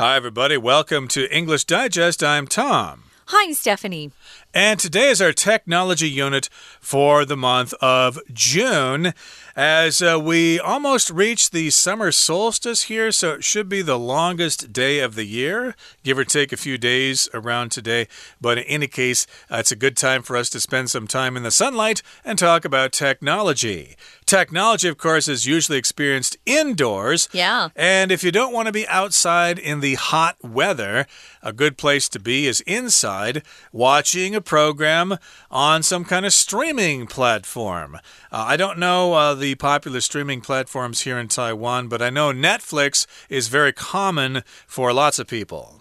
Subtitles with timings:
[0.00, 0.56] Hi, everybody.
[0.56, 2.24] Welcome to English Digest.
[2.24, 3.02] I'm Tom.
[3.26, 4.12] Hi, I'm Stephanie.
[4.54, 6.48] And today is our technology unit
[6.80, 9.12] for the month of June
[9.54, 14.72] as uh, we almost reach the summer solstice here, so it should be the longest
[14.72, 18.08] day of the year, give or take a few days around today.
[18.40, 21.36] But in any case, uh, it's a good time for us to spend some time
[21.36, 23.96] in the sunlight and talk about technology.
[24.30, 27.28] Technology, of course, is usually experienced indoors.
[27.32, 27.70] Yeah.
[27.74, 31.08] And if you don't want to be outside in the hot weather,
[31.42, 35.18] a good place to be is inside watching a program
[35.50, 37.96] on some kind of streaming platform.
[38.30, 42.30] Uh, I don't know uh, the popular streaming platforms here in Taiwan, but I know
[42.30, 45.79] Netflix is very common for lots of people.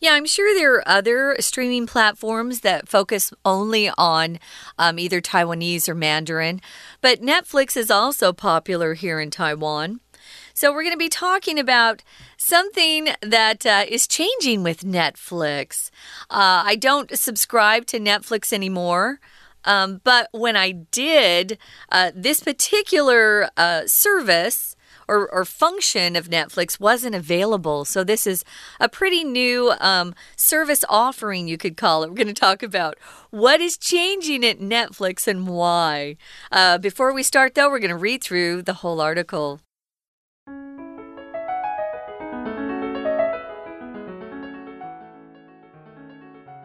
[0.00, 4.38] Yeah, I'm sure there are other streaming platforms that focus only on
[4.78, 6.60] um, either Taiwanese or Mandarin,
[7.00, 10.00] but Netflix is also popular here in Taiwan.
[10.52, 12.02] So, we're going to be talking about
[12.36, 15.90] something that uh, is changing with Netflix.
[16.30, 19.20] Uh, I don't subscribe to Netflix anymore.
[19.66, 21.58] Um, but when I did,
[21.90, 24.75] uh, this particular uh, service
[25.08, 27.84] or, or, function of Netflix wasn't available.
[27.84, 28.44] So, this is
[28.80, 32.08] a pretty new um, service offering, you could call it.
[32.08, 32.96] We're going to talk about
[33.30, 36.16] what is changing at Netflix and why.
[36.50, 39.60] Uh, before we start, though, we're going to read through the whole article.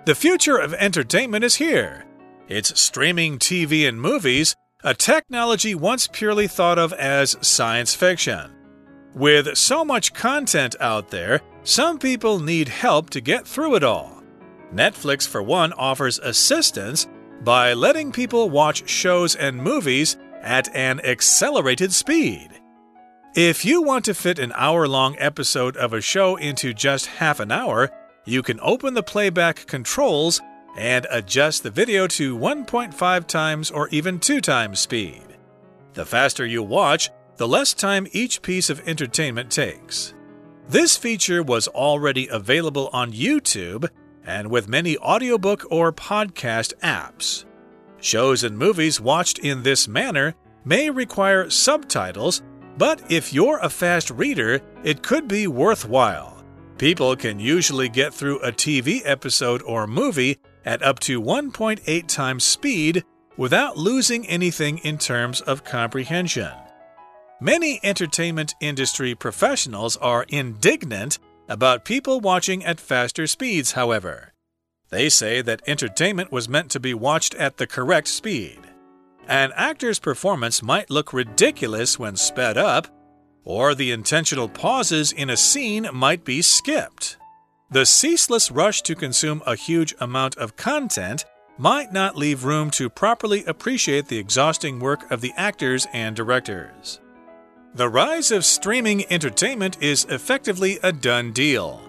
[0.03, 2.05] The future of entertainment is here.
[2.47, 8.51] It's streaming TV and movies, a technology once purely thought of as science fiction.
[9.13, 14.23] With so much content out there, some people need help to get through it all.
[14.73, 17.07] Netflix, for one, offers assistance
[17.41, 22.49] by letting people watch shows and movies at an accelerated speed.
[23.35, 27.39] If you want to fit an hour long episode of a show into just half
[27.39, 27.89] an hour,
[28.25, 30.41] you can open the playback controls
[30.75, 35.23] and adjust the video to 1.5 times or even 2 times speed.
[35.93, 40.13] The faster you watch, the less time each piece of entertainment takes.
[40.69, 43.89] This feature was already available on YouTube
[44.25, 47.45] and with many audiobook or podcast apps.
[47.99, 52.41] Shows and movies watched in this manner may require subtitles,
[52.77, 56.43] but if you're a fast reader, it could be worthwhile.
[56.77, 62.43] People can usually get through a TV episode or movie at up to 1.8 times
[62.43, 63.03] speed
[63.37, 66.51] without losing anything in terms of comprehension.
[67.39, 71.17] Many entertainment industry professionals are indignant
[71.49, 74.33] about people watching at faster speeds, however.
[74.89, 78.59] They say that entertainment was meant to be watched at the correct speed.
[79.27, 82.87] An actor's performance might look ridiculous when sped up,
[83.43, 87.17] or the intentional pauses in a scene might be skipped.
[87.71, 91.23] The ceaseless rush to consume a huge amount of content
[91.57, 96.99] might not leave room to properly appreciate the exhausting work of the actors and directors.
[97.73, 101.81] The rise of streaming entertainment is effectively a done deal.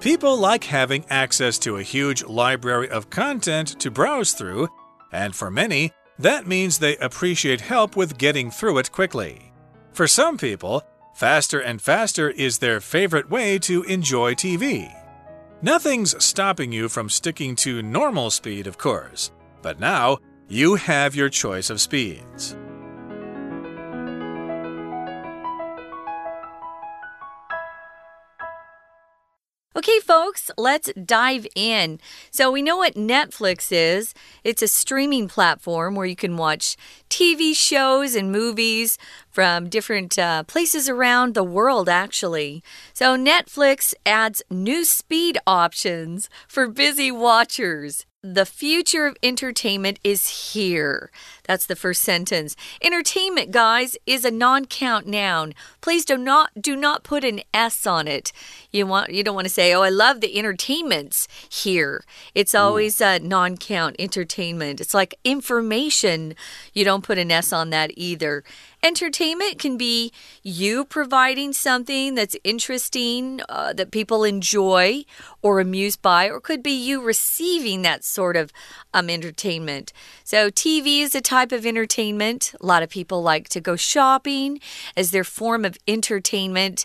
[0.00, 4.68] People like having access to a huge library of content to browse through,
[5.12, 9.52] and for many, that means they appreciate help with getting through it quickly.
[9.92, 10.82] For some people,
[11.14, 14.99] faster and faster is their favorite way to enjoy TV.
[15.62, 20.16] Nothing's stopping you from sticking to normal speed, of course, but now
[20.48, 22.56] you have your choice of speeds.
[29.80, 32.00] Okay, folks, let's dive in.
[32.30, 34.12] So, we know what Netflix is
[34.44, 36.76] it's a streaming platform where you can watch
[37.08, 38.98] TV shows and movies
[39.30, 42.62] from different uh, places around the world, actually.
[42.92, 48.04] So, Netflix adds new speed options for busy watchers.
[48.22, 51.10] The future of entertainment is here.
[51.50, 52.54] That's the first sentence.
[52.80, 55.52] Entertainment, guys, is a non-count noun.
[55.80, 58.30] Please do not do not put an s on it.
[58.70, 62.04] You want you don't want to say, "Oh, I love the entertainments here."
[62.36, 64.80] It's always a non-count entertainment.
[64.80, 66.36] It's like information.
[66.72, 68.44] You don't put an s on that either.
[68.82, 70.10] Entertainment can be
[70.42, 75.04] you providing something that's interesting, uh, that people enjoy
[75.42, 78.50] or amused by, or could be you receiving that sort of
[78.94, 79.92] um, entertainment.
[80.24, 82.54] So, TV is a type of entertainment.
[82.60, 84.60] A lot of people like to go shopping
[84.96, 86.84] as their form of entertainment.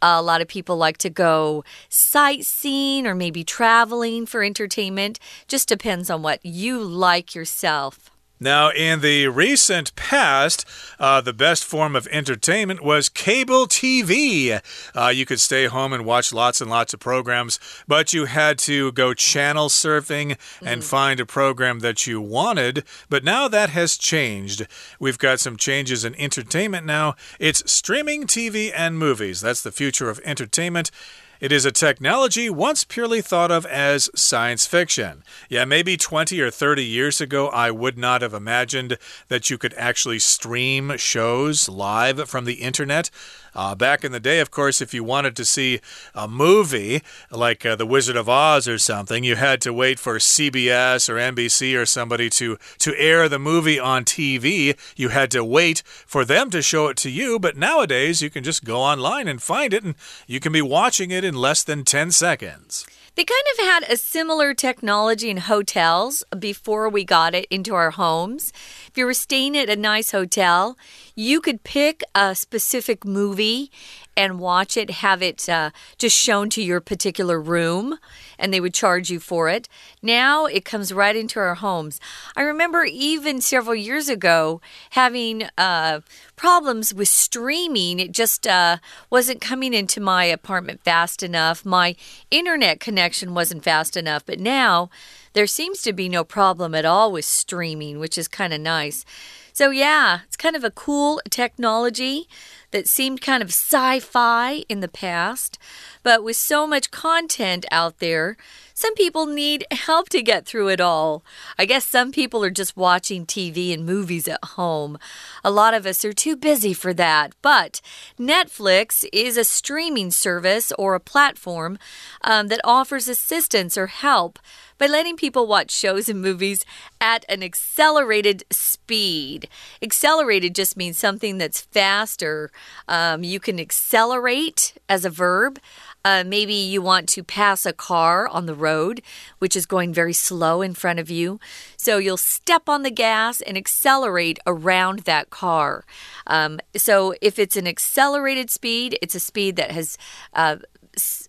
[0.00, 5.18] Uh, a lot of people like to go sightseeing or maybe traveling for entertainment.
[5.48, 8.10] Just depends on what you like yourself.
[8.38, 10.66] Now, in the recent past,
[10.98, 14.60] uh, the best form of entertainment was cable TV.
[14.94, 18.58] Uh, you could stay home and watch lots and lots of programs, but you had
[18.58, 20.84] to go channel surfing and mm.
[20.84, 22.84] find a program that you wanted.
[23.08, 24.66] But now that has changed.
[25.00, 27.16] We've got some changes in entertainment now.
[27.40, 29.40] It's streaming TV and movies.
[29.40, 30.90] That's the future of entertainment.
[31.38, 35.22] It is a technology once purely thought of as science fiction.
[35.50, 38.96] Yeah, maybe 20 or 30 years ago, I would not have imagined
[39.28, 43.10] that you could actually stream shows live from the internet.
[43.56, 45.80] Uh, back in the day, of course, if you wanted to see
[46.14, 50.18] a movie like uh, The Wizard of Oz or something, you had to wait for
[50.18, 54.76] CBS or NBC or somebody to, to air the movie on TV.
[54.94, 57.38] You had to wait for them to show it to you.
[57.38, 59.94] But nowadays, you can just go online and find it, and
[60.26, 62.86] you can be watching it in less than 10 seconds.
[63.16, 67.92] They kind of had a similar technology in hotels before we got it into our
[67.92, 68.52] homes.
[68.88, 70.76] If you were staying at a nice hotel,
[71.14, 73.70] you could pick a specific movie
[74.16, 77.98] and watch it, have it uh, just shown to your particular room,
[78.38, 79.68] and they would charge you for it.
[80.02, 82.00] Now it comes right into our homes.
[82.36, 84.60] I remember even several years ago
[84.90, 86.00] having uh,
[86.36, 88.00] problems with streaming.
[88.00, 88.78] It just uh,
[89.10, 91.64] wasn't coming into my apartment fast enough.
[91.64, 91.96] My
[92.30, 94.24] internet connection wasn't fast enough.
[94.24, 94.90] But now
[95.32, 99.04] there seems to be no problem at all with streaming, which is kind of nice.
[99.52, 102.28] So, yeah, it's kind of a cool technology
[102.70, 105.58] that seemed kind of sci fi in the past.
[106.02, 108.36] But with so much content out there,
[108.78, 111.24] some people need help to get through it all.
[111.58, 114.98] I guess some people are just watching TV and movies at home.
[115.42, 117.34] A lot of us are too busy for that.
[117.40, 117.80] But
[118.20, 121.78] Netflix is a streaming service or a platform
[122.20, 124.38] um, that offers assistance or help
[124.78, 126.64] by letting people watch shows and movies
[127.00, 129.48] at an accelerated speed.
[129.80, 132.50] Accelerated just means something that's faster.
[132.88, 135.58] Um, you can accelerate as a verb.
[136.04, 139.02] Uh, maybe you want to pass a car on the road,
[139.38, 141.40] which is going very slow in front of you.
[141.76, 145.84] So you'll step on the gas and accelerate around that car.
[146.26, 149.98] Um, so if it's an accelerated speed, it's a speed that has
[150.32, 150.56] uh,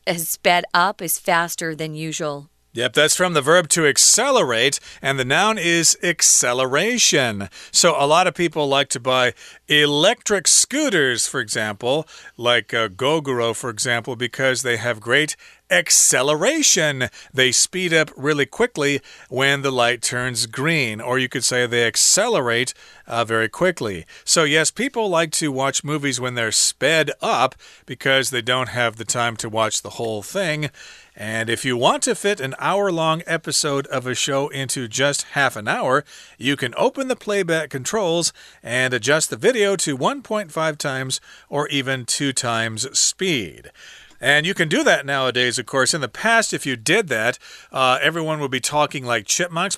[0.05, 2.49] has sped up, is faster than usual.
[2.77, 7.49] Yep, that's from the verb to accelerate, and the noun is acceleration.
[7.71, 9.33] So, a lot of people like to buy
[9.67, 15.35] electric scooters, for example, like uh, Gogoro, for example, because they have great
[15.69, 17.09] acceleration.
[17.33, 21.85] They speed up really quickly when the light turns green, or you could say they
[21.85, 22.73] accelerate
[23.05, 24.05] uh, very quickly.
[24.23, 27.55] So, yes, people like to watch movies when they're sped up
[27.85, 30.69] because they don't have the time to watch the whole thing.
[31.19, 35.23] And if you want to fit an hour long episode of a show into just
[35.33, 36.05] half an hour,
[36.37, 38.31] you can open the playback controls
[38.61, 43.71] and adjust the video to 1.5 times or even 2 times speed.
[44.19, 45.93] And you can do that nowadays, of course.
[45.93, 47.37] In the past, if you did that,
[47.71, 49.77] uh, everyone would be talking like chipmunks.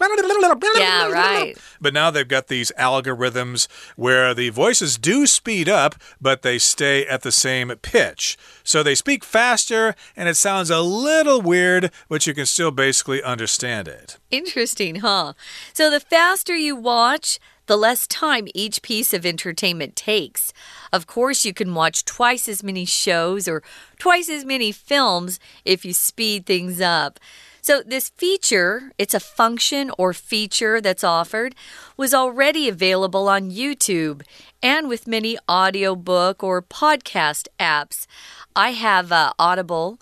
[0.75, 1.57] Yeah, right.
[1.81, 7.05] But now they've got these algorithms where the voices do speed up, but they stay
[7.05, 8.37] at the same pitch.
[8.63, 13.21] So they speak faster, and it sounds a little weird, but you can still basically
[13.21, 14.17] understand it.
[14.31, 15.33] Interesting, huh?
[15.73, 17.39] So the faster you watch,
[17.69, 20.51] the less time each piece of entertainment takes.
[20.91, 23.61] Of course, you can watch twice as many shows or
[23.99, 27.19] twice as many films if you speed things up.
[27.61, 31.53] So, this feature, it's a function or feature that's offered,
[31.95, 34.23] was already available on YouTube
[34.63, 38.07] and with many audiobook or podcast apps.
[38.55, 39.99] I have uh, Audible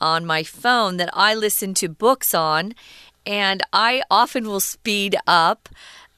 [0.00, 2.72] on my phone that I listen to books on,
[3.26, 5.68] and I often will speed up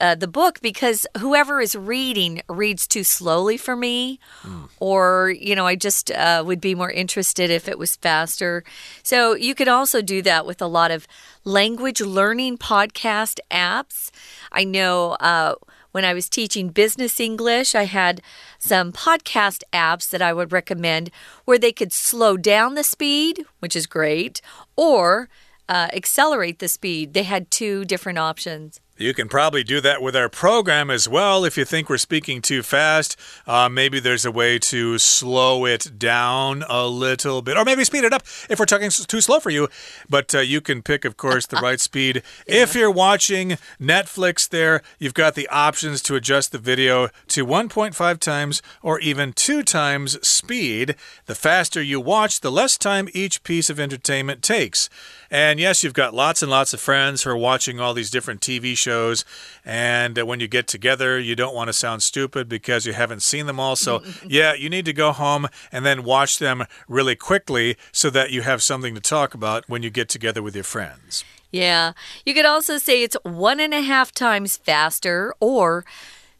[0.02, 4.68] uh, the book because whoever is reading reads too slowly for me, mm.
[4.80, 8.64] or, you know, I just uh, would be more interested if it was faster.
[9.04, 11.06] So you could also do that with a lot of
[11.44, 14.10] language learning podcast apps.
[14.50, 15.12] I know.
[15.12, 15.54] Uh,
[15.92, 18.22] when I was teaching business English, I had
[18.58, 21.10] some podcast apps that I would recommend
[21.44, 24.40] where they could slow down the speed, which is great,
[24.74, 25.28] or
[25.68, 27.12] uh, accelerate the speed.
[27.12, 28.80] They had two different options.
[29.02, 31.44] You can probably do that with our program as well.
[31.44, 33.16] If you think we're speaking too fast,
[33.48, 38.04] uh, maybe there's a way to slow it down a little bit, or maybe speed
[38.04, 39.68] it up if we're talking too slow for you.
[40.08, 42.22] But uh, you can pick, of course, the right speed.
[42.46, 42.62] Yeah.
[42.62, 48.18] If you're watching Netflix, there, you've got the options to adjust the video to 1.5
[48.18, 50.96] times or even two times speed.
[51.26, 54.88] The faster you watch, the less time each piece of entertainment takes.
[55.30, 58.40] And yes, you've got lots and lots of friends who are watching all these different
[58.40, 59.24] TV shows shows.
[59.64, 63.46] And when you get together, you don't want to sound stupid because you haven't seen
[63.46, 63.76] them all.
[63.76, 68.30] So, yeah, you need to go home and then watch them really quickly so that
[68.30, 71.24] you have something to talk about when you get together with your friends.
[71.50, 71.92] Yeah.
[72.26, 75.84] You could also say it's one and a half times faster or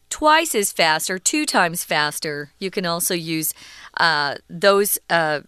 [0.09, 2.51] twice as fast or two times faster.
[2.59, 3.53] You can also use
[3.97, 4.99] uh, those.
[5.09, 5.41] Uh,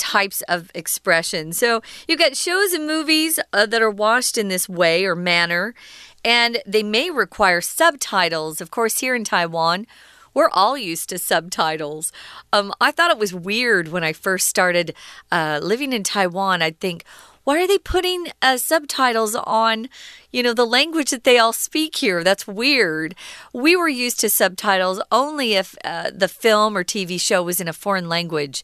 [0.00, 1.52] types of expression.
[1.52, 5.74] So you've got shows and movies uh, that are watched in this way or manner,
[6.24, 8.60] and they may require subtitles.
[8.60, 9.86] Of course, here in Taiwan,
[10.34, 12.12] we're all used to subtitles.
[12.52, 14.94] Um, I thought it was weird when I first started
[15.32, 16.62] uh, living in Taiwan.
[16.62, 17.04] I'd think,
[17.44, 19.88] why are they putting uh, subtitles on,
[20.30, 22.22] you know, the language that they all speak here?
[22.22, 23.14] That's weird.
[23.52, 27.66] We were used to subtitles only if uh, the film or TV show was in
[27.66, 28.62] a foreign language.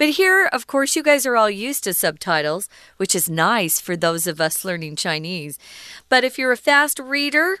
[0.00, 3.98] But here, of course, you guys are all used to subtitles, which is nice for
[3.98, 5.58] those of us learning Chinese.
[6.08, 7.58] But if you're a fast reader,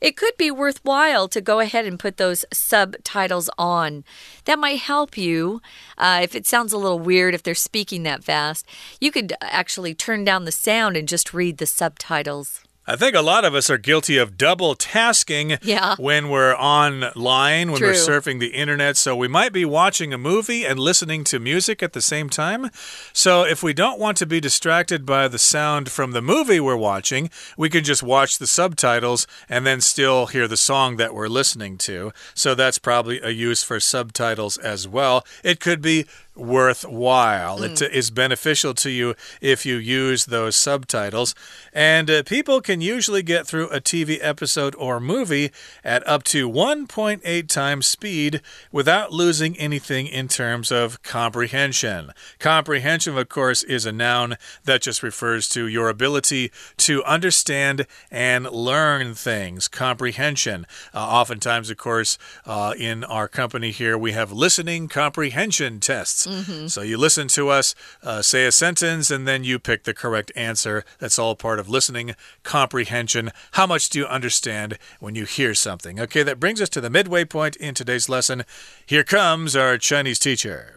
[0.00, 4.02] it could be worthwhile to go ahead and put those subtitles on.
[4.44, 5.62] That might help you.
[5.96, 8.66] Uh, if it sounds a little weird if they're speaking that fast,
[9.00, 12.64] you could actually turn down the sound and just read the subtitles.
[12.88, 15.94] I think a lot of us are guilty of double tasking yeah.
[15.98, 17.88] when we're online, when True.
[17.88, 18.96] we're surfing the internet.
[18.96, 22.70] So we might be watching a movie and listening to music at the same time.
[23.12, 26.78] So if we don't want to be distracted by the sound from the movie we're
[26.78, 27.28] watching,
[27.58, 31.76] we can just watch the subtitles and then still hear the song that we're listening
[31.78, 32.10] to.
[32.32, 35.26] So that's probably a use for subtitles as well.
[35.44, 36.06] It could be
[36.38, 37.58] worthwhile.
[37.58, 37.82] Mm.
[37.82, 41.34] It is beneficial to you if you use those subtitles.
[41.72, 45.50] And uh, people can usually get through a TV episode or movie
[45.84, 48.40] at up to 1.8 times speed
[48.70, 52.12] without losing anything in terms of comprehension.
[52.38, 58.50] Comprehension, of course, is a noun that just refers to your ability to understand and
[58.50, 59.68] learn things.
[59.68, 60.66] Comprehension.
[60.94, 66.27] Uh, oftentimes, of course, uh, in our company here, we have listening comprehension tests.
[66.28, 66.68] Mm -hmm.
[66.68, 70.30] So you listen to us uh, say a sentence and then you pick the correct
[70.36, 70.84] answer.
[70.98, 73.30] That's all part of listening comprehension.
[73.52, 75.98] How much do you understand when you hear something?
[75.98, 78.44] Okay, that brings us to the midway point in today's lesson.
[78.86, 80.74] Here comes our Chinese teacher.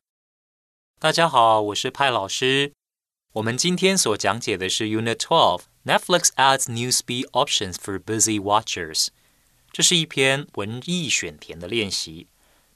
[0.99, 2.71] 大家好，我是派老师。
[3.33, 9.07] 我们今天所讲解的是 Unit Twelve Netflix adds new speed options for busy watchers。
[9.73, 12.27] 这是一篇文意选填的练习。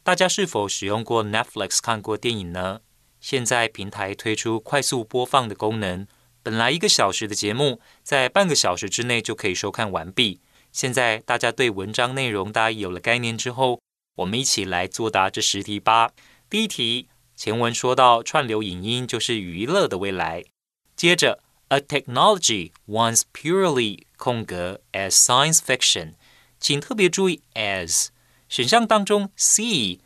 [0.05, 2.81] 大家是否使用过 Netflix 看过电影呢？
[3.19, 6.05] 现在平台推出快速播放的功能，
[6.43, 10.41] 本来一个小时的节目在半个小时之内就可以收看完毕。
[10.71, 13.81] 现在大家对文章内容大概有了概念之后，
[14.17, 16.11] 我们一起来作答这十题吧。
[16.51, 20.43] 第一题，前文说到串流影音就是娱乐的未来。
[20.95, 26.13] 接着，a technology once purely 空格 as science fiction，
[26.59, 28.09] 请特别注意 as。
[28.55, 29.99] 选项当中，see、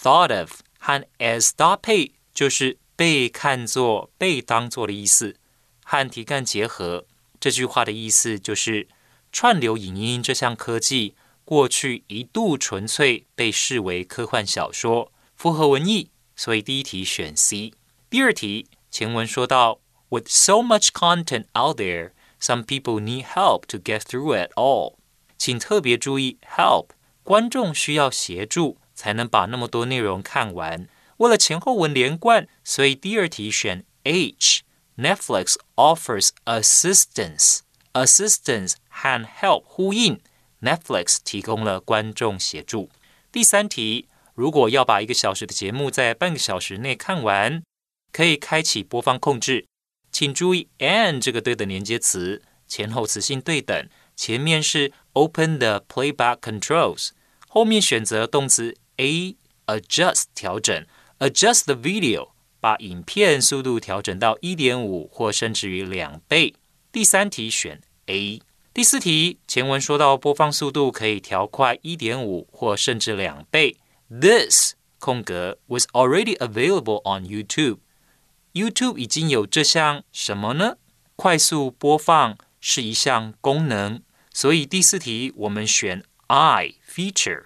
[0.00, 5.34] thought of 和 as 搭配，就是被看作、被当作的意思，
[5.82, 7.04] 和题干结合。
[7.40, 8.86] 这句话的意思就是，
[9.32, 17.72] 串流影音这项科技过去一度纯粹被视为科幻小说，符合文意，所以第一题选 C。
[18.08, 24.94] 第二题，前文说到，With so much content out there, some people need help to get through it all。
[25.36, 26.90] 请特别注意 help。
[27.26, 30.88] 观众需要协助才能把那么多内容看完。
[31.16, 34.62] 为了前后文连贯，所以第二题选 H。
[34.96, 37.62] Netflix offers assistance。
[37.94, 40.20] assistance 和 help 呼应
[40.62, 42.90] ，Netflix 提供了观众协助。
[43.32, 47.64] 第三题，如果要把一个小时的节目在半个小时内看完，
[48.12, 49.66] 可以开启播放控制。
[50.12, 57.09] 请注意 and 这个对等连接词，前后词性对等，前面是 open the playback controls。
[57.47, 59.35] 后面选择动词 a
[59.67, 60.85] adjust 调整，
[61.19, 66.55] adjust the video 把影片速度调整到一点五或甚至于两倍。
[66.91, 68.41] 第三题选 A。
[68.73, 73.77] 第四题前文说到播放速度可以调快一点五或甚至两倍。
[74.09, 80.77] This 空格 was already available on YouTube。YouTube 已经有这项什么呢？
[81.15, 84.01] 快速播放是一项功能，
[84.35, 87.45] 所以第四题我们选 I。feature.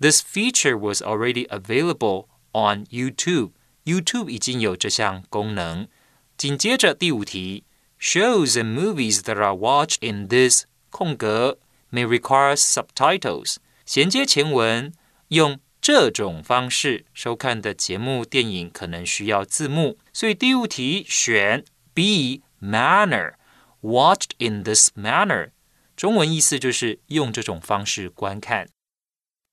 [0.00, 3.52] This feature was already available on YouTube.
[3.84, 5.88] YouTube 已经有这项功能。
[6.36, 7.64] 紧接着第五题，
[8.00, 11.58] shows and movies that are watched in this 空格
[11.90, 13.56] may require subtitles。
[13.84, 14.92] 衔接前文，
[15.28, 21.64] 用这种方式收看的节目、电影可能需要字幕，所以第五题选
[21.94, 23.34] B manner
[23.82, 25.50] watched in this manner。
[25.96, 28.68] 中文意思就是用这种方式观看。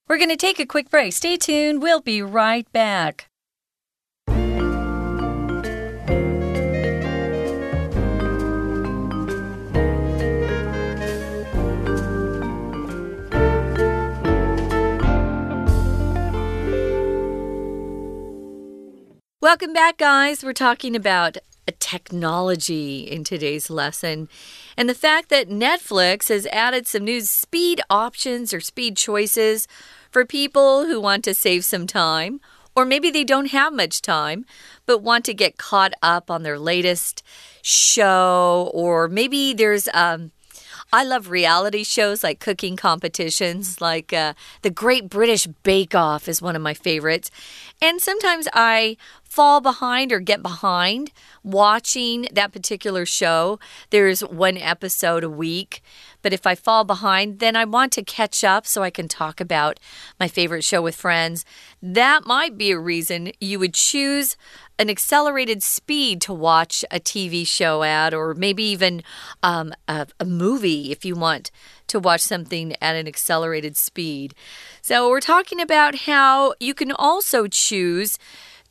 [0.08, 1.12] We're going to take a quick break.
[1.14, 1.82] Stay tuned.
[1.82, 3.30] We'll be right back.
[19.42, 20.44] Welcome back, guys.
[20.44, 21.38] We're talking about
[21.73, 24.29] technology in today's lesson.
[24.77, 29.67] And the fact that Netflix has added some new speed options or speed choices
[30.11, 32.41] for people who want to save some time.
[32.77, 34.45] Or maybe they don't have much time,
[34.85, 37.23] but want to get caught up on their latest
[37.63, 38.71] show.
[38.75, 40.33] Or maybe there's um,
[40.93, 46.41] I love reality shows like cooking competitions, like uh, the Great British Bake Off is
[46.41, 47.33] one of my favorites.
[47.83, 48.97] And sometimes I
[49.35, 51.11] fall behind or get behind
[51.43, 53.59] watching that particular show.
[53.91, 55.83] There's one episode a week.
[56.23, 59.41] But if I fall behind, then I want to catch up so I can talk
[59.41, 59.81] about
[60.21, 61.45] my favorite show with friends.
[61.83, 64.37] That might be a reason you would choose
[64.79, 69.03] an accelerated speed to watch a TV show at, or maybe even
[69.43, 71.51] um, a, a movie if you want
[71.89, 74.35] to watch something at an accelerated speed.
[74.81, 78.19] So, we're talking about how you can also choose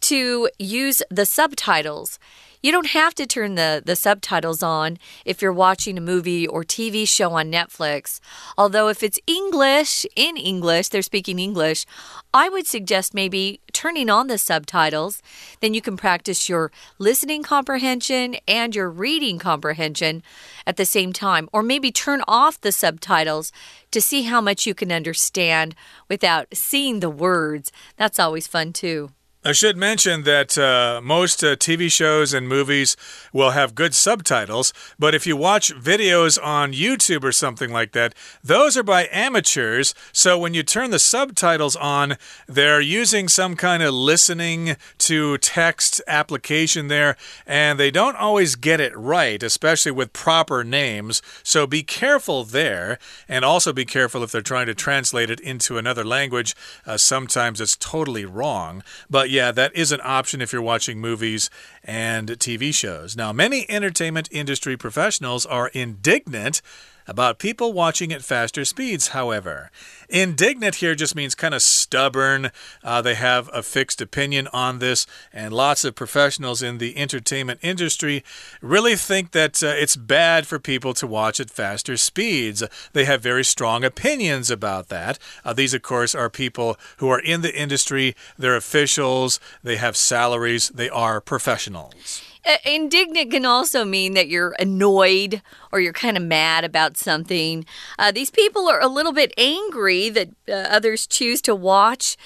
[0.03, 2.19] to use the subtitles.
[2.63, 6.63] You don't have to turn the, the subtitles on if you're watching a movie or
[6.63, 8.21] TV show on Netflix.
[8.57, 11.85] Although, if it's English, in English, they're speaking English,
[12.33, 15.21] I would suggest maybe turning on the subtitles.
[15.59, 20.23] Then you can practice your listening comprehension and your reading comprehension
[20.65, 21.49] at the same time.
[21.51, 23.51] Or maybe turn off the subtitles
[23.91, 25.75] to see how much you can understand
[26.07, 27.73] without seeing the words.
[27.97, 29.11] That's always fun, too.
[29.45, 32.95] I should mention that uh, most uh, TV shows and movies
[33.33, 38.15] will have good subtitles, but if you watch videos on YouTube or something like that,
[38.41, 39.93] those are by amateurs.
[40.13, 42.15] So when you turn the subtitles on,
[42.47, 48.79] they're using some kind of listening to text application there, and they don't always get
[48.79, 51.21] it right, especially with proper names.
[51.43, 55.77] So be careful there, and also be careful if they're trying to translate it into
[55.77, 56.55] another language.
[56.85, 58.83] Uh, sometimes it's totally wrong.
[59.09, 61.49] But yeah, that is an option if you're watching movies
[61.83, 63.17] and TV shows.
[63.17, 66.61] Now, many entertainment industry professionals are indignant
[67.07, 69.71] about people watching at faster speeds, however.
[70.09, 72.51] Indignant here just means kind of stubborn.
[72.83, 77.59] Uh, they have a fixed opinion on this, and lots of professionals in the entertainment
[77.61, 78.23] industry
[78.61, 82.63] really think that uh, it's bad for people to watch at faster speeds.
[82.93, 85.19] They have very strong opinions about that.
[85.43, 89.97] Uh, these, of course, are people who are in the industry, they're officials, they have
[89.97, 92.32] salaries, they are professionals.
[92.45, 97.65] Uh, indignant can also mean that you're annoyed or you're kind of mad about something.
[97.97, 102.17] Uh, these people are a little bit angry that uh, others choose to watch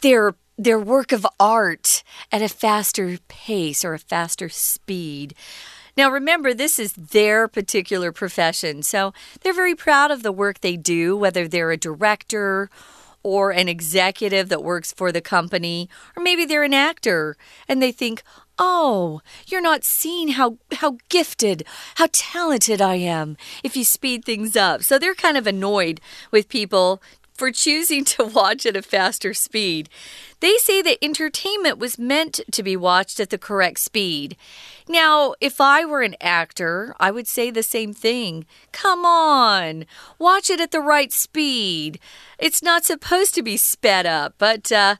[0.00, 2.02] their their work of art
[2.32, 5.32] at a faster pace or a faster speed.
[5.96, 10.76] Now, remember, this is their particular profession, so they're very proud of the work they
[10.76, 12.70] do, whether they're a director
[13.28, 17.36] or an executive that works for the company, or maybe they're an actor
[17.68, 18.22] and they think,
[18.58, 21.64] Oh, you're not seeing how how gifted,
[21.94, 24.82] how talented I am if you speed things up.
[24.82, 26.00] So they're kind of annoyed
[26.32, 27.00] with people
[27.38, 29.88] for choosing to watch at a faster speed.
[30.40, 34.36] They say that entertainment was meant to be watched at the correct speed.
[34.88, 38.44] Now, if I were an actor, I would say the same thing.
[38.72, 39.86] Come on,
[40.18, 42.00] watch it at the right speed.
[42.38, 44.96] It's not supposed to be sped up, but uh,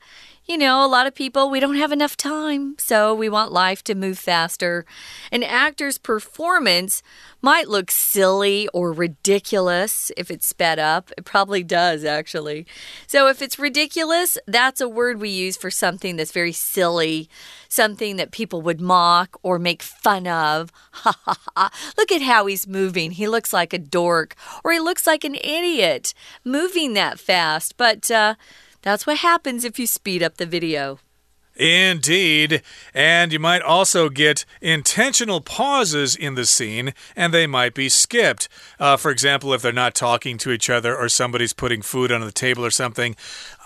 [0.49, 3.85] you know, a lot of people, we don't have enough time, so we want life
[3.85, 4.87] to move faster.
[5.31, 7.03] An actor's performance
[7.43, 11.13] might look silly or ridiculous if it's sped up.
[11.19, 12.67] It probably does, actually.
[13.07, 17.29] So if it's ridiculous, that's a word we use for something that's very silly,
[17.69, 20.73] something that people would mock or make fun of.
[20.99, 21.71] Ha ha ha.
[21.97, 23.13] Look at how he's moving.
[23.13, 24.35] He looks like a dork,
[24.65, 26.13] or he looks like an idiot
[26.45, 27.77] moving that fast.
[27.77, 28.35] But, uh,
[28.83, 30.99] that's what happens if you speed up the video.
[31.59, 32.63] Indeed.
[32.95, 38.49] And you might also get intentional pauses in the scene, and they might be skipped.
[38.79, 42.21] Uh, for example, if they're not talking to each other or somebody's putting food on
[42.21, 43.17] the table or something.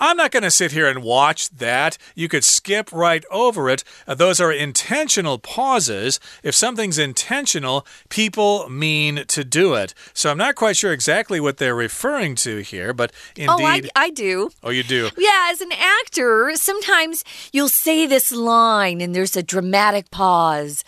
[0.00, 1.98] I'm not going to sit here and watch that.
[2.14, 3.85] You could skip right over it.
[4.07, 6.18] Uh, those are intentional pauses.
[6.42, 9.94] If something's intentional, people mean to do it.
[10.12, 13.48] So I'm not quite sure exactly what they're referring to here, but indeed.
[13.48, 14.50] Oh, I, I do.
[14.62, 15.11] Oh, you do?
[15.16, 20.84] Yeah, as an actor, sometimes you'll say this line and there's a dramatic pause.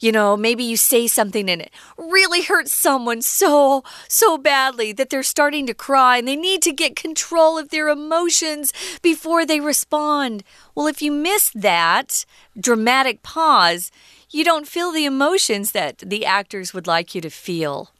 [0.00, 5.10] You know, maybe you say something and it really hurts someone so, so badly that
[5.10, 9.58] they're starting to cry and they need to get control of their emotions before they
[9.58, 10.44] respond.
[10.74, 12.24] Well, if you miss that
[12.58, 13.90] dramatic pause,
[14.30, 17.90] you don't feel the emotions that the actors would like you to feel.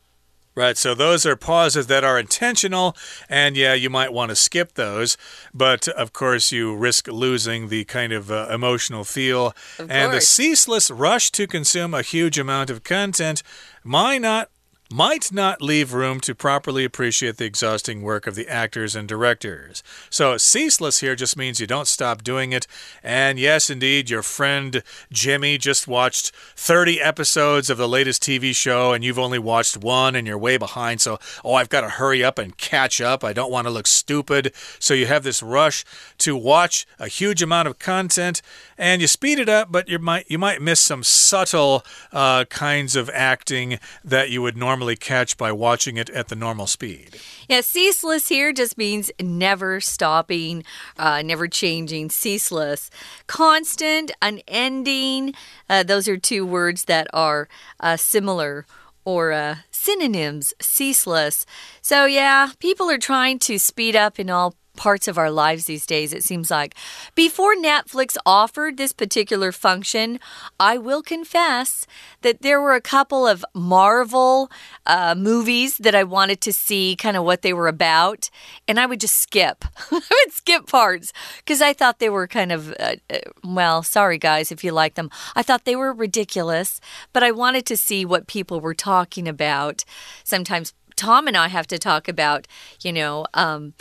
[0.57, 2.97] Right, so those are pauses that are intentional,
[3.29, 5.19] and yeah, you might want to skip those,
[5.53, 9.49] but of course, you risk losing the kind of uh, emotional feel.
[9.79, 10.14] Of and course.
[10.14, 13.42] the ceaseless rush to consume a huge amount of content
[13.85, 14.49] might not
[14.90, 19.83] might not leave room to properly appreciate the exhausting work of the actors and directors.
[20.11, 22.66] So, ceaseless here just means you don't stop doing it.
[23.03, 28.92] And yes, indeed, your friend Jimmy just watched 30 episodes of the latest TV show,
[28.92, 31.01] and you've only watched one and you're way behind.
[31.01, 33.25] So, oh, I've got to hurry up and catch up.
[33.25, 34.53] I don't want to look stupid.
[34.79, 35.85] So, you have this rush
[36.18, 38.40] to watch a huge amount of content
[38.79, 42.94] and you speed it up, but you might, you might miss some subtle uh, kinds
[42.94, 47.19] of acting that you would normally catch by watching it at the normal speed.
[47.49, 50.65] Yeah, ceaseless here just means never stopping,
[50.99, 52.91] uh, never changing, ceaseless.
[53.27, 55.33] Constant, unending,
[55.71, 57.49] uh, those are two words that are
[57.81, 58.67] uh, similar
[59.05, 61.47] or uh, synonyms, ceaseless.
[61.81, 65.87] So, yeah, people are trying to speed up in all parts of our lives these
[65.87, 66.75] days, it seems like.
[67.15, 70.21] Before Netflix offered this particular function,
[70.61, 71.87] I will confess
[72.23, 74.51] that there were a couple of Marvel
[74.87, 78.31] uh, movies that I wanted to see kind of what they were about,
[78.69, 79.65] and I would just skip.
[79.91, 84.19] I would skip parts because I thought they were kind of, uh, uh, well, sorry
[84.19, 85.11] guys if you like them.
[85.35, 86.81] I thought they were ridiculous,
[87.12, 89.85] but I wanted to see what people were talking about.
[90.25, 92.47] Sometimes Tom and I have to talk about,
[92.83, 93.75] you know, um,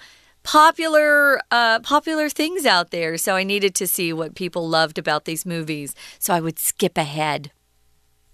[0.45, 3.17] popular uh, popular things out there.
[3.17, 5.93] So I needed to see what people loved about these movies.
[6.19, 7.51] So I would skip ahead.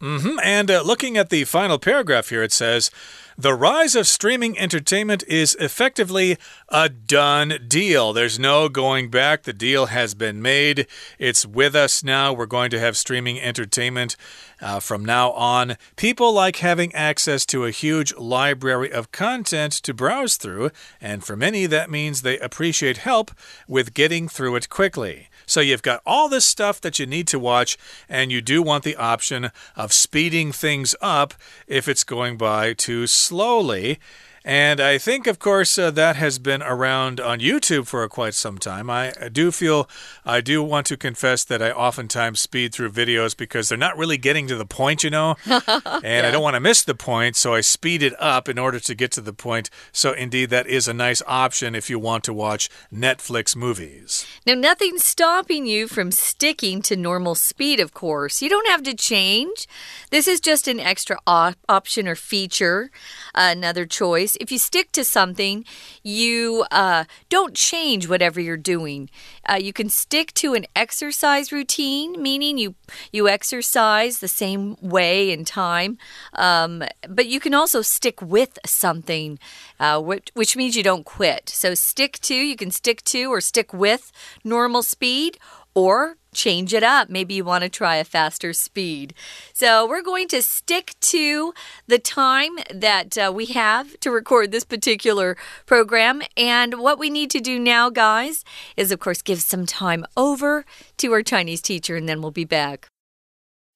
[0.02, 0.40] Mm -hmm.
[0.44, 2.92] And uh, looking at the final paragraph here, it says
[3.38, 6.38] The rise of streaming entertainment is effectively
[6.70, 8.14] a done deal.
[8.14, 9.44] There's no going back.
[9.44, 10.88] The deal has been made.
[11.18, 12.34] It's with us now.
[12.34, 14.16] We're going to have streaming entertainment
[14.60, 15.78] uh, from now on.
[15.96, 21.36] People like having access to a huge library of content to browse through, and for
[21.36, 23.32] many, that means they appreciate help
[23.68, 25.30] with getting through it quickly.
[25.52, 28.86] So you've got all this stuff that you need to watch, and you do want
[28.86, 31.34] the option of speeding things up
[31.68, 34.00] if it's going by too slowly.
[34.44, 38.58] And I think, of course, uh, that has been around on YouTube for quite some
[38.58, 38.90] time.
[38.90, 39.88] I, do feel,
[40.26, 44.18] I do want to confess that I oftentimes speed through videos because they're not really
[44.18, 45.36] getting to the point, you know?
[45.46, 45.64] and
[46.04, 46.24] yeah.
[46.28, 48.96] I don't want to miss the point, so I speed it up in order to
[48.96, 49.70] get to the point.
[49.92, 54.26] So, indeed, that is a nice option if you want to watch Netflix movies.
[54.48, 58.42] Now, nothing's stopping you from sticking to normal speed, of course.
[58.42, 59.68] You don't have to change.
[60.10, 62.90] This is just an extra op option or feature,
[63.36, 65.66] uh, another choice if you stick to something,
[66.04, 69.10] you uh, don't change whatever you're doing.
[69.50, 72.76] Uh, you can stick to an exercise routine, meaning you
[73.12, 75.98] you exercise the same way and time,
[76.34, 79.40] um, but you can also stick with something,
[79.80, 81.50] uh, which, which means you don't quit.
[81.50, 84.12] So stick to, you can stick to or stick with
[84.44, 85.38] normal speed
[85.74, 87.09] or change it up.
[87.09, 89.15] Maybe you want to try a faster speed.
[89.53, 91.53] So, we're going to stick to
[91.87, 96.23] the time that uh, we have to record this particular program.
[96.37, 98.45] And what we need to do now, guys,
[98.77, 100.65] is of course give some time over
[100.99, 102.89] to our Chinese teacher, and then we'll be back.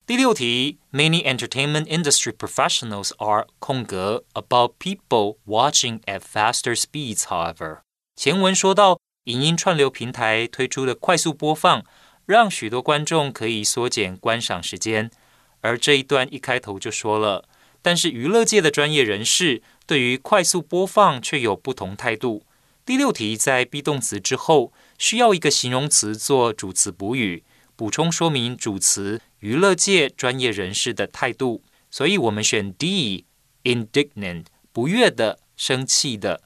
[0.06, 7.26] 第六题，Many entertainment industry professionals are 空格 about people watching at faster speeds.
[7.26, 7.82] However，
[8.16, 11.84] 前文说到，影音串流平台推出的快速播放
[12.25, 15.11] 让许多观众可以缩减观赏时间，
[15.61, 17.47] 而这一段一开头就说了。
[17.81, 22.43] 但是娱乐界的专业人士对于快速播放却有不同态度。
[22.83, 27.43] 第六题在 be 动词之后需要一个形容词做主词补语，
[27.75, 31.63] 补充说明主词娱乐界专业人士的态度。
[31.91, 36.41] 所以我们选 D，indignant，不悦的、生气的。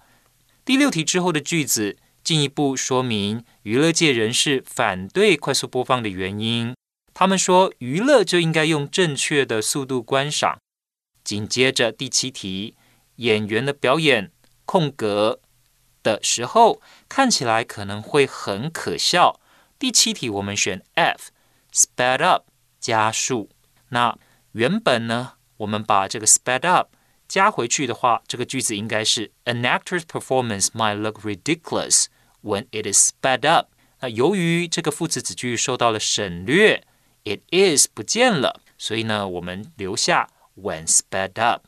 [0.65, 1.95] 第六题之后的句子。
[2.29, 6.75] 进一步说明娱乐界人士反对快速播放的原因。
[7.11, 10.59] 他们说，娱乐就应该用正确的速度观赏。
[11.23, 12.75] 紧接着第七题，
[13.15, 14.31] 演员的表演
[14.65, 15.39] 空格
[16.03, 19.39] 的时候看起来可能会很可笑。
[19.79, 22.43] 第七题我们选 F，sped up
[22.79, 23.49] 加速。
[23.87, 24.15] 那
[24.51, 26.89] 原本呢，我们把这个 sped up
[27.27, 32.05] 加回去的话，这个句子应该是 An actor's performance might look ridiculous。
[32.42, 33.68] when it is sped up
[34.00, 36.84] 那由于这个副词子句受到了省略，
[37.24, 41.66] it is 不见了，所以呢，我们留下 when sped up。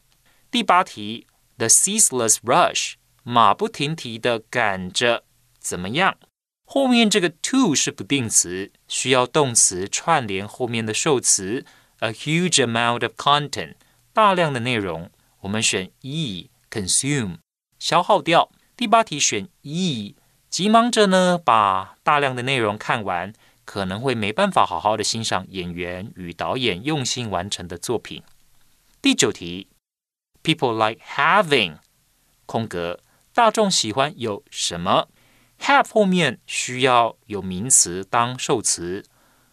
[0.50, 5.24] 第八题，the ceaseless rush，马不停蹄的赶着，
[5.58, 6.18] 怎么样？
[6.66, 11.64] 后面这个 to 是不定词，需要动词串联后面的受词，
[12.00, 13.76] a huge amount of content，
[14.12, 15.10] 大量的内容。
[15.40, 17.38] 我们选 e，consume，
[17.78, 18.50] 消耗掉。
[18.76, 20.16] 第八题选 e。
[20.51, 23.31] 急忙着呢，把大量的内容看完，
[23.63, 28.21] 可能会没办法好好的欣赏演员与导演用心完成的作品。
[29.01, 29.69] 第九题
[30.43, 31.77] ，People like having
[32.45, 32.99] 空格，
[33.33, 35.07] 大众喜欢有什么
[35.61, 39.05] ？Have 后面需要有名词当受词，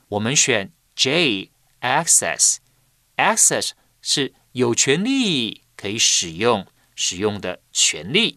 [0.09, 3.71] 我们选 J，access，access
[4.03, 8.37] 是有权利可以使用使用的权利。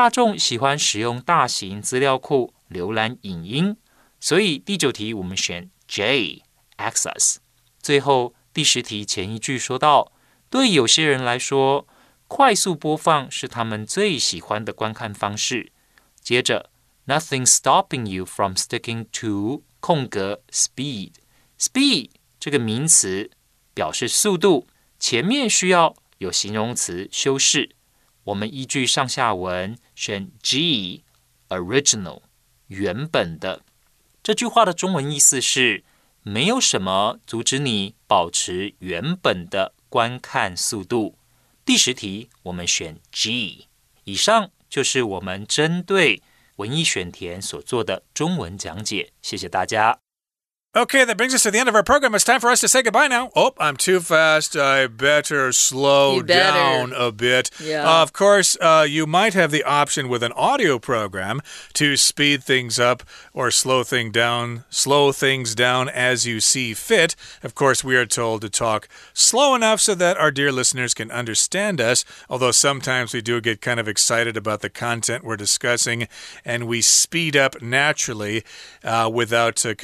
[0.00, 3.76] 大众喜欢使用大型资料库浏览影音，
[4.18, 7.36] 所以第九题我们选 J，access。
[7.82, 10.10] 最后第十题前一句说到，
[10.48, 11.86] 对有些人来说，
[12.28, 15.70] 快速播放是他们最喜欢的观看方式。
[16.22, 16.70] 接着
[17.06, 21.12] ，Nothing stopping you from sticking to 空格 speed。
[21.58, 23.30] speed 这个名词
[23.74, 24.66] 表示速度，
[24.98, 27.76] 前面需要有形容词修饰。
[28.24, 32.22] 我们依据上下文选 G，original
[32.68, 33.60] 原本的。
[34.22, 35.84] 这句话的中文意思是：
[36.22, 41.16] 没有什么阻止你保持原本的观看速度。
[41.66, 43.66] 第十题我们选 G。
[44.04, 46.22] 以上就是我们针对
[46.56, 49.12] 文艺选填所做的中文讲解。
[49.20, 49.98] 谢谢大家。
[50.76, 52.14] Okay, that brings us to the end of our program.
[52.14, 53.32] It's time for us to say goodbye now.
[53.34, 54.56] Oh, I'm too fast.
[54.56, 56.52] I better slow better.
[56.52, 57.50] down a bit.
[57.60, 57.90] Yeah.
[57.90, 61.40] Uh, of course, uh, you might have the option with an audio program
[61.72, 63.02] to speed things up
[63.32, 67.16] or slow thing down, slow things down as you see fit.
[67.42, 71.10] Of course, we are told to talk slow enough so that our dear listeners can
[71.10, 72.04] understand us.
[72.28, 76.06] Although sometimes we do get kind of excited about the content we're discussing,
[76.44, 78.44] and we speed up naturally
[78.84, 79.74] uh, without uh,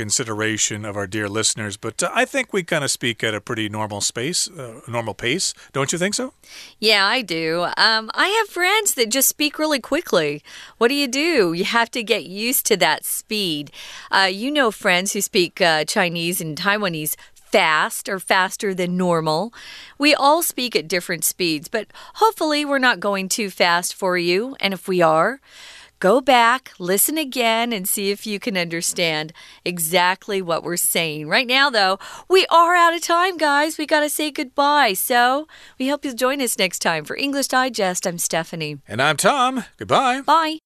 [0.76, 3.40] consideration of our dear listeners, but uh, I think we kind of speak at a
[3.40, 5.54] pretty normal space, uh, normal pace.
[5.72, 6.32] Don't you think so?
[6.78, 7.66] Yeah, I do.
[7.76, 10.42] Um, I have friends that just speak really quickly.
[10.78, 11.52] What do you do?
[11.52, 13.70] You have to get used to that speed.
[14.10, 19.52] Uh, you know, friends who speak uh, Chinese and Taiwanese fast or faster than normal.
[19.98, 24.56] We all speak at different speeds, but hopefully we're not going too fast for you.
[24.60, 25.40] And if we are,
[25.98, 29.32] Go back, listen again, and see if you can understand
[29.64, 31.28] exactly what we're saying.
[31.28, 33.78] Right now, though, we are out of time, guys.
[33.78, 34.92] We got to say goodbye.
[34.92, 35.46] So
[35.78, 38.06] we hope you'll join us next time for English Digest.
[38.06, 38.78] I'm Stephanie.
[38.86, 39.64] And I'm Tom.
[39.78, 40.20] Goodbye.
[40.20, 40.58] Bye.